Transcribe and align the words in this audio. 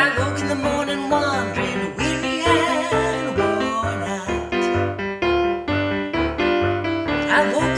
I 0.00 0.16
woke 0.16 0.38
in 0.38 0.46
the 0.46 0.54
morning 0.54 1.10
wandering, 1.10 1.96
weary 1.96 2.42
and 2.44 3.36
worn 3.36 4.00
out. 4.16 4.54
I 7.38 7.52
woke 7.52 7.77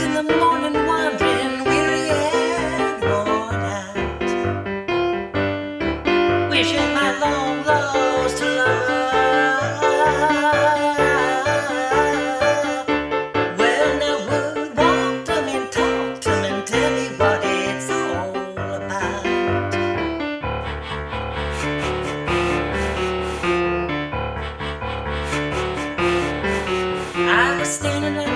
standing 27.71 28.15
like 28.17 28.30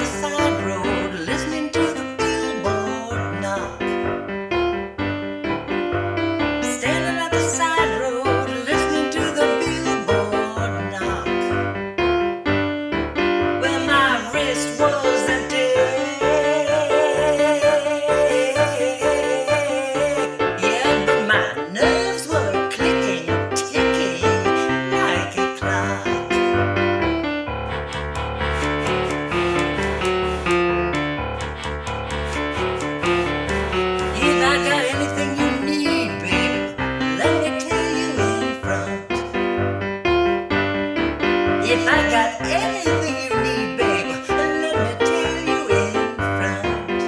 I 41.98 42.02
got 42.12 42.42
anything 42.42 43.16
you 43.24 43.32
need, 43.46 43.78
babe. 43.78 44.08
Let 44.30 44.76
me 44.84 44.92
tell 45.06 45.38
you 45.50 45.60
in 45.82 45.94
front. 46.38 47.02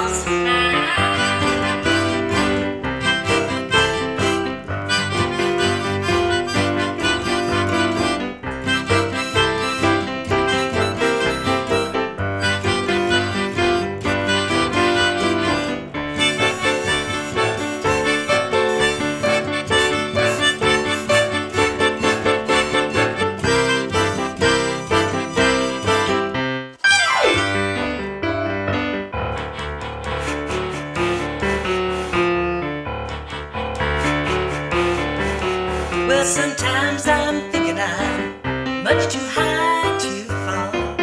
Well, 36.08 36.23
sometimes 36.23 37.06
I'm 37.06 37.52
thinking 37.52 37.78
I'm 37.78 38.82
much 38.82 39.12
too 39.12 39.20
high 39.20 39.98
to 40.00 40.23
fall. 40.23 40.95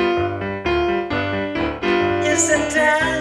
Yes, 2.24 2.48
sometimes. 2.48 3.13